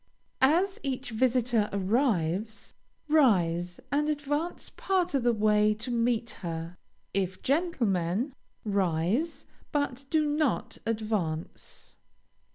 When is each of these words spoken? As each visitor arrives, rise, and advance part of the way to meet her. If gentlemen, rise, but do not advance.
As 0.41 0.79
each 0.81 1.11
visitor 1.11 1.69
arrives, 1.71 2.73
rise, 3.07 3.79
and 3.91 4.09
advance 4.09 4.71
part 4.71 5.13
of 5.13 5.21
the 5.21 5.31
way 5.31 5.75
to 5.75 5.91
meet 5.91 6.31
her. 6.41 6.75
If 7.13 7.43
gentlemen, 7.43 8.33
rise, 8.65 9.45
but 9.71 10.05
do 10.09 10.25
not 10.25 10.79
advance. 10.87 11.97